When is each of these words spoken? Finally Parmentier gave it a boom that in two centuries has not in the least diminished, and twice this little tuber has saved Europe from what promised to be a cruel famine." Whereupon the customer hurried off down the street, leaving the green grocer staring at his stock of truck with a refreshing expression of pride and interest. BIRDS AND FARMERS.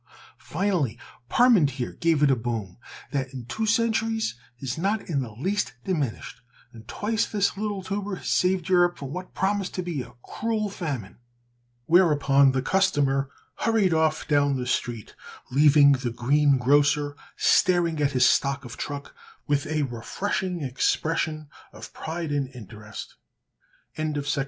Finally 0.39 0.97
Parmentier 1.29 1.91
gave 1.93 2.23
it 2.23 2.31
a 2.31 2.35
boom 2.35 2.79
that 3.11 3.31
in 3.35 3.45
two 3.45 3.67
centuries 3.67 4.33
has 4.59 4.75
not 4.75 5.07
in 5.07 5.21
the 5.21 5.33
least 5.33 5.73
diminished, 5.83 6.41
and 6.73 6.87
twice 6.87 7.27
this 7.27 7.55
little 7.55 7.83
tuber 7.83 8.15
has 8.15 8.27
saved 8.27 8.67
Europe 8.67 8.97
from 8.97 9.13
what 9.13 9.35
promised 9.35 9.75
to 9.75 9.83
be 9.83 10.01
a 10.01 10.13
cruel 10.23 10.69
famine." 10.71 11.19
Whereupon 11.85 12.51
the 12.51 12.63
customer 12.63 13.29
hurried 13.57 13.93
off 13.93 14.27
down 14.27 14.55
the 14.55 14.65
street, 14.65 15.13
leaving 15.51 15.91
the 15.91 16.09
green 16.09 16.57
grocer 16.57 17.15
staring 17.37 18.01
at 18.01 18.13
his 18.13 18.25
stock 18.25 18.65
of 18.65 18.77
truck 18.77 19.13
with 19.45 19.67
a 19.67 19.83
refreshing 19.83 20.63
expression 20.63 21.47
of 21.71 21.93
pride 21.93 22.31
and 22.31 22.47
interest. 22.55 23.17
BIRDS 23.95 24.17
AND 24.17 24.25
FARMERS. 24.25 24.37